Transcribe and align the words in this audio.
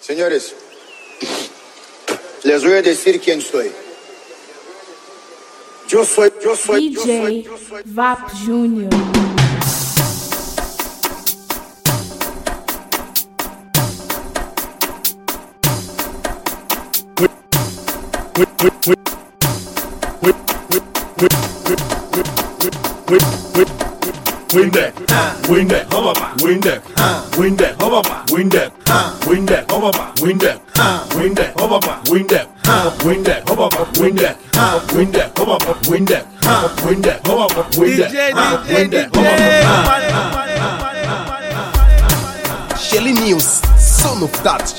Señores, 0.00 0.54
les 2.42 2.64
voy 2.64 2.72
a 2.72 2.82
decir 2.82 3.20
quién 3.20 3.42
soy. 3.42 3.70
Yo 5.88 6.04
soy, 6.04 6.32
yo 6.42 6.56
soy, 6.56 6.90
yo 6.92 7.02
soy, 7.02 7.42
DJ 7.42 7.50
Vap 7.84 8.30
Júnior. 8.46 8.90
Win 24.52 24.68
that, 24.70 24.89
win 25.48 25.66
that, 25.68 25.88
hobaba, 25.90 26.40
win 26.42 26.60
that, 26.60 26.82
win 27.36 27.56
that, 27.56 27.76
hobaba, 27.78 28.30
win 28.32 28.48
that, 28.50 28.72
win 29.26 29.46
that, 29.46 29.66
hobaba, 29.68 30.20
win 30.22 30.38
that, 30.38 30.60
win 31.16 31.34
that, 31.34 31.54
hobaba, 31.56 32.10
win 32.10 32.26
that, 32.28 32.48
win 33.04 33.22
that, 33.24 33.44
hobaba, 33.46 33.98
win 33.98 34.14
that, 34.16 34.36
win 34.94 35.10
that, 35.12 35.34
hobaba, 35.34 35.88
win 35.90 36.04
that, 36.04 36.26
win 36.84 37.00
that, 37.02 37.22
hobaba, 37.24 37.78
win 37.78 37.96
that, 37.98 38.10
DJ, 38.12 38.34
win 38.72 38.90
DJ, 38.90 39.10
that, 39.12 39.12
DJ. 42.72 42.78
Shelly 42.78 43.12
News, 43.12 43.44
son 43.78 44.22
of 44.22 44.32
that. 44.44 44.70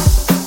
Pasado, 0.00 0.39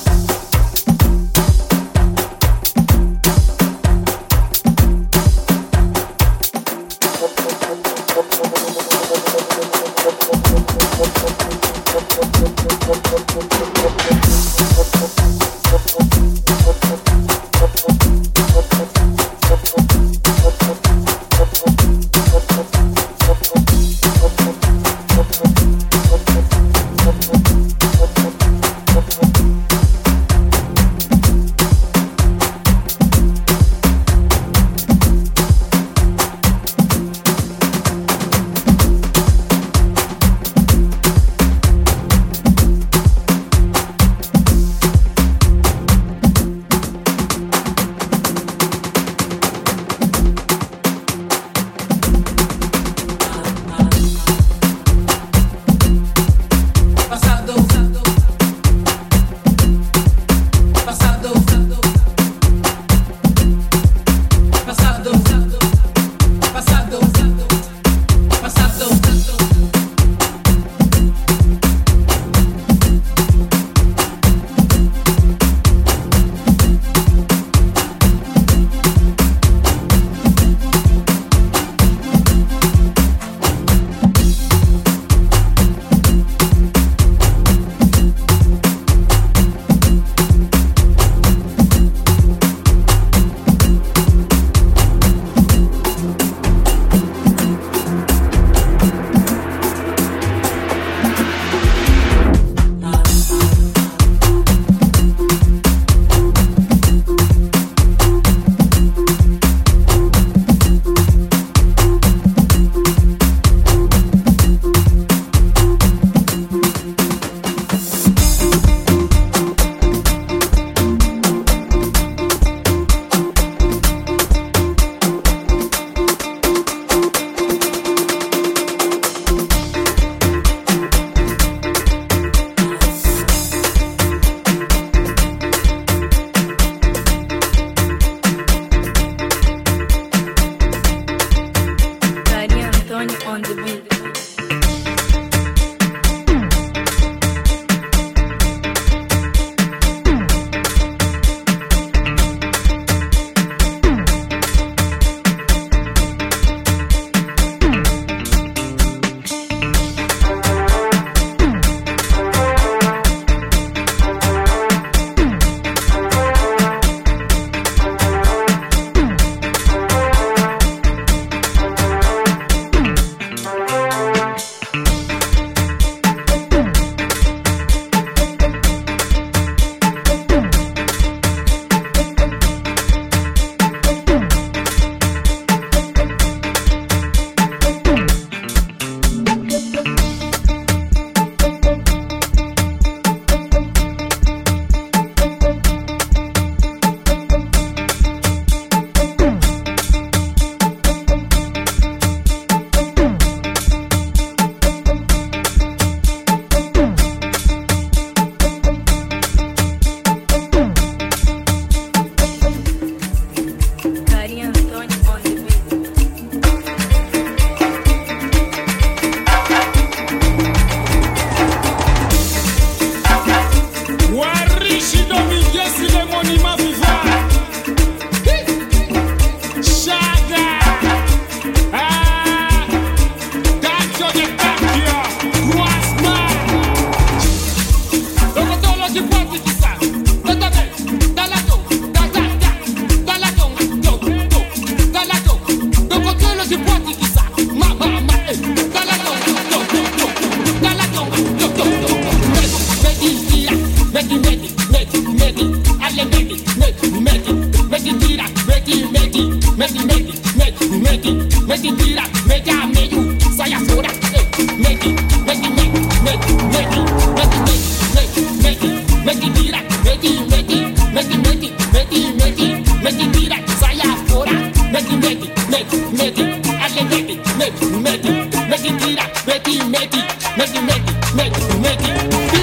make 276.94 277.10
it, 277.10 277.38
make 277.38 277.62
it, 277.62 277.72
make 277.82 278.06
it, 278.06 278.50
make 278.50 278.66
it, 278.66 278.82
make 279.28 279.48
it, 279.48 279.68
make 279.68 279.94
it, 279.94 280.12
make 280.38 280.54
it, 280.54 280.62
make 280.64 280.86
it, 280.86 281.06
make 281.16 281.34
it, 281.34 281.62
make 281.62 282.34
it. 282.34 282.43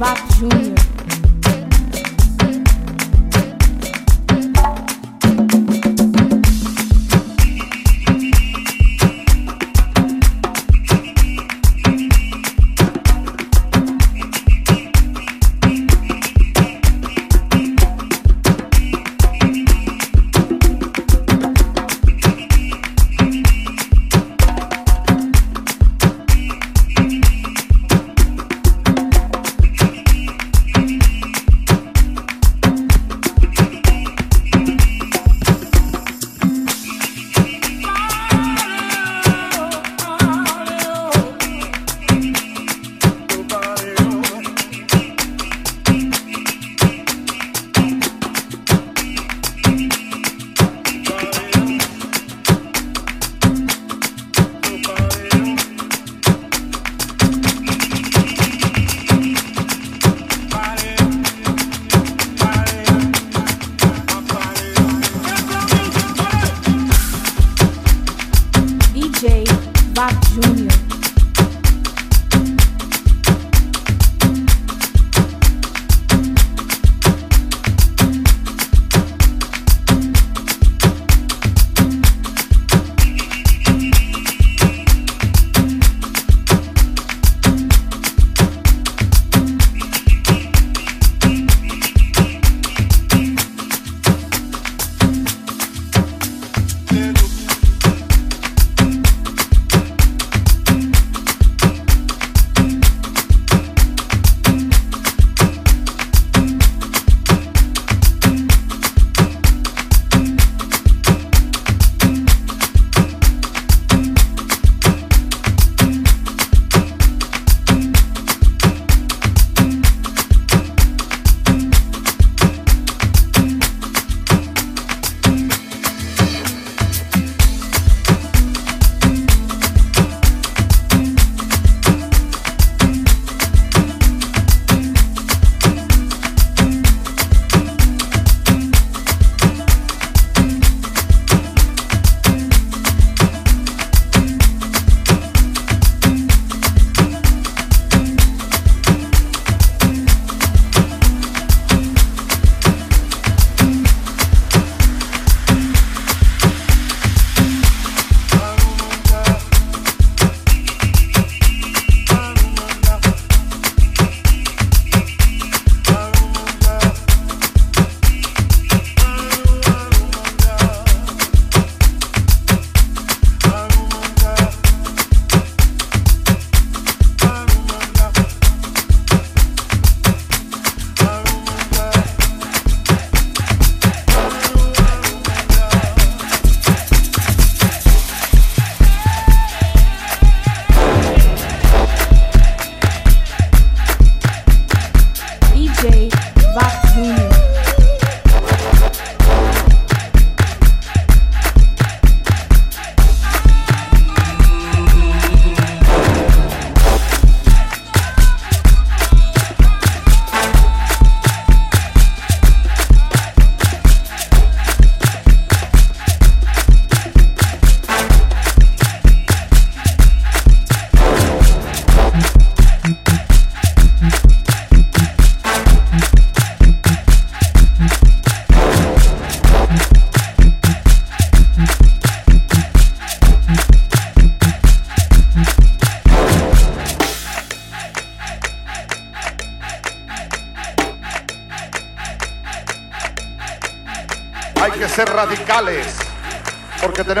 vap 0.00 0.18
joun 0.38 0.69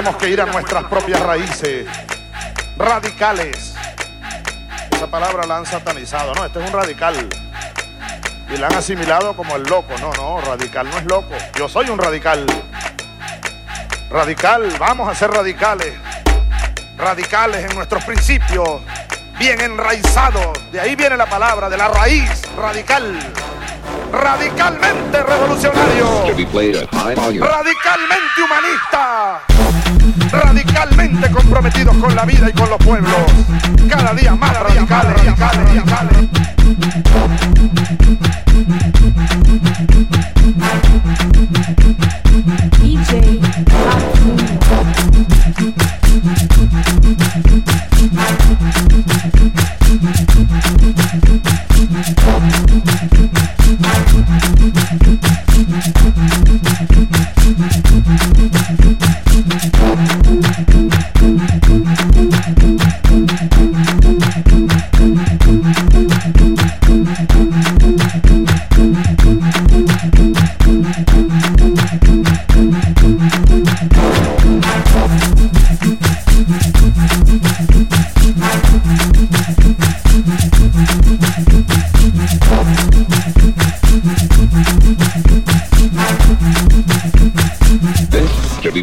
tenemos 0.00 0.18
que 0.18 0.30
ir 0.30 0.40
a 0.40 0.46
nuestras 0.46 0.84
propias 0.84 1.20
raíces. 1.20 1.86
Radicales. 2.78 3.74
Esa 4.90 5.06
palabra 5.08 5.46
la 5.46 5.58
han 5.58 5.66
satanizado, 5.66 6.32
no, 6.34 6.46
este 6.46 6.58
es 6.58 6.66
un 6.66 6.72
radical. 6.72 7.28
Y 8.48 8.56
la 8.56 8.68
han 8.68 8.76
asimilado 8.76 9.36
como 9.36 9.56
el 9.56 9.62
loco. 9.64 9.92
No, 10.00 10.10
no, 10.14 10.40
radical 10.40 10.88
no 10.88 10.96
es 10.96 11.04
loco. 11.04 11.34
Yo 11.54 11.68
soy 11.68 11.90
un 11.90 11.98
radical. 11.98 12.46
Radical, 14.08 14.74
vamos 14.78 15.06
a 15.06 15.14
ser 15.14 15.32
radicales. 15.32 15.92
Radicales 16.96 17.70
en 17.70 17.76
nuestros 17.76 18.02
principios, 18.04 18.80
bien 19.38 19.60
enraizados. 19.60 20.58
De 20.72 20.80
ahí 20.80 20.96
viene 20.96 21.18
la 21.18 21.26
palabra, 21.26 21.68
de 21.68 21.76
la 21.76 21.88
raíz, 21.88 22.40
radical. 22.56 23.18
Radicalmente 24.12 25.22
revolucionario. 25.22 26.24
radicalmente 27.40 28.42
humanista, 28.44 29.40
radicalmente 30.32 31.30
comprometidos 31.30 31.96
con 31.96 32.14
la 32.14 32.24
vida 32.24 32.48
y 32.48 32.52
con 32.52 32.70
los 32.70 32.78
pueblos, 32.78 33.14
cada 33.88 34.12
día 34.14 34.34
más 34.34 34.58
radicales, 34.60 35.24
radicales, 35.24 36.28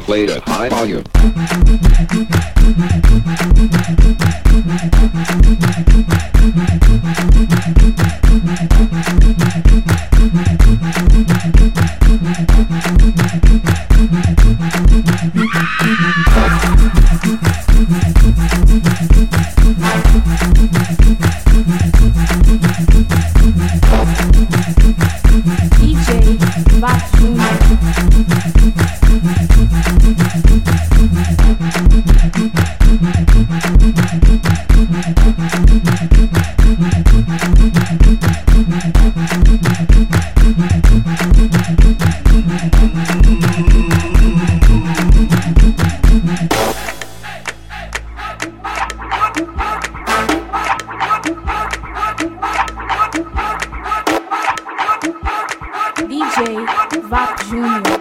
played 0.07 0.29
at 0.29 0.41
high 0.43 0.69
volume. 0.69 1.03
DJ 9.37 9.66
Vac 57.09 57.41
Júnior. 57.47 57.96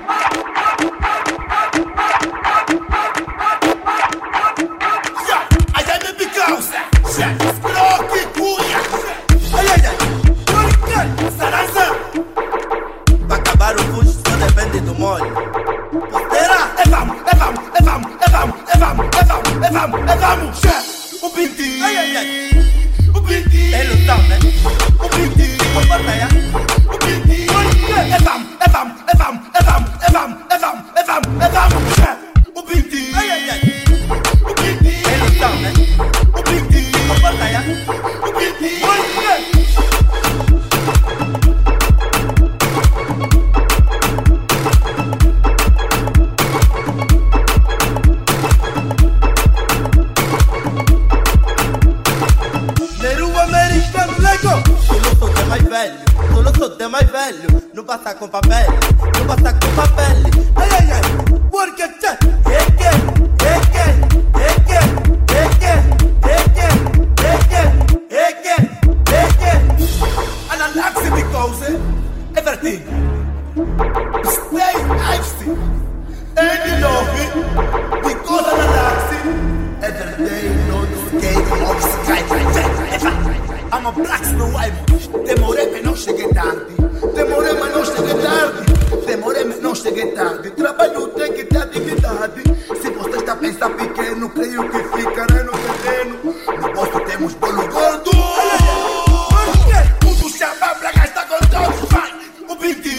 big 102.67 102.83
deal. 102.83 102.96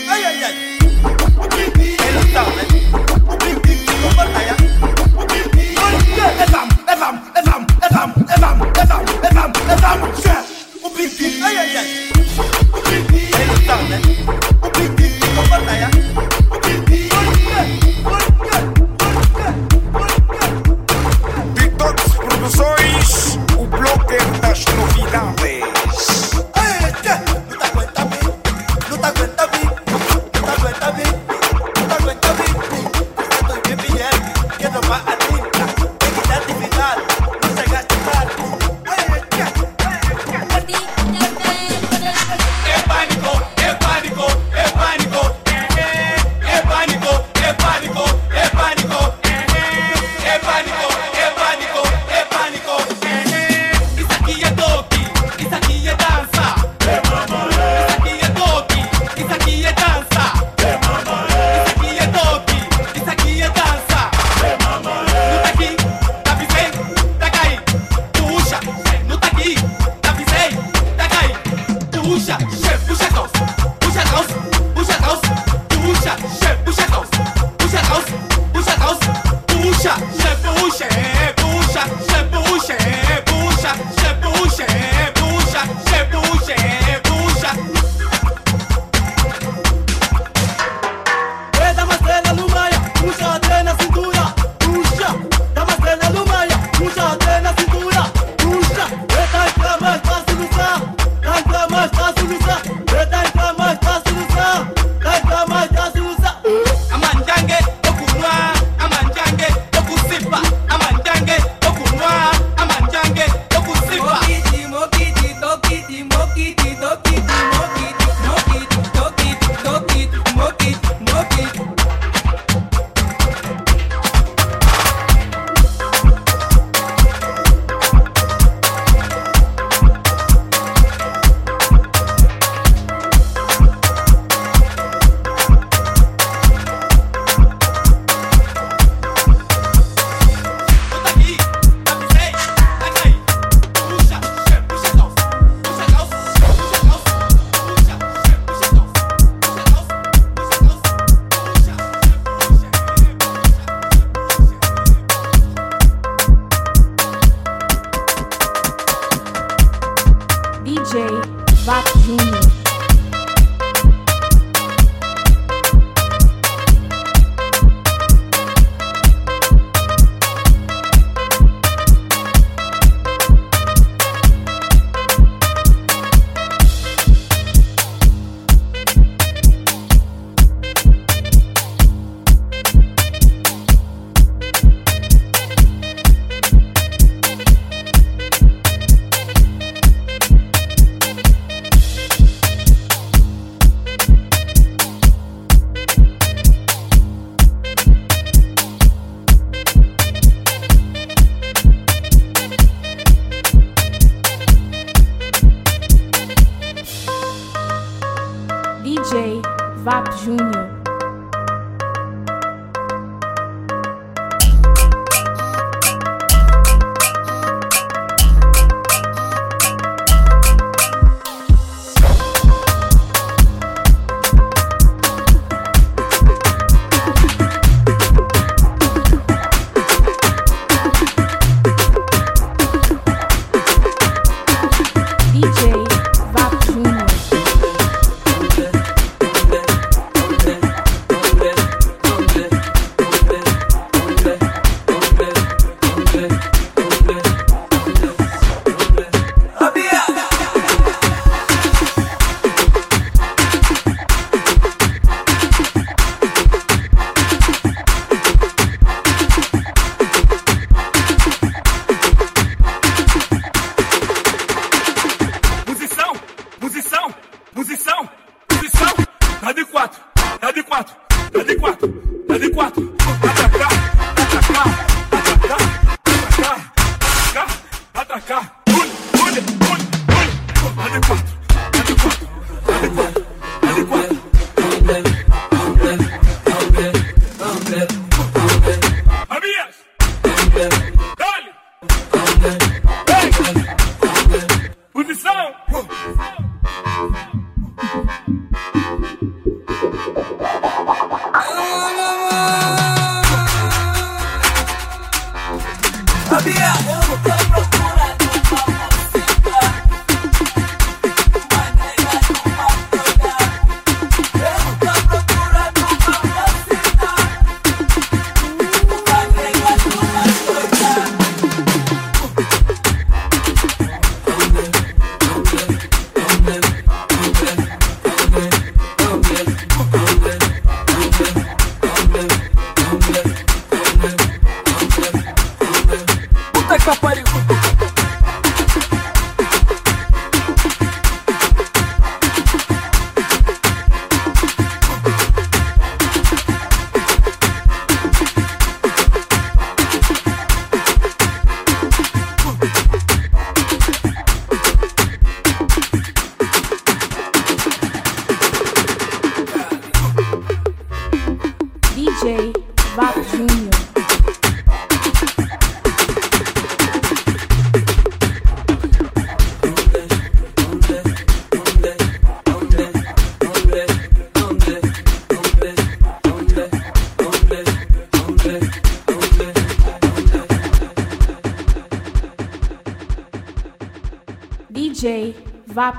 pra 278.18 278.22
cá. 278.22 278.57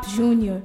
Júnior. 0.08 0.62